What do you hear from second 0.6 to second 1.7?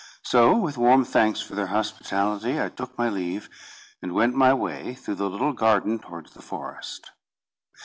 warm thanks for their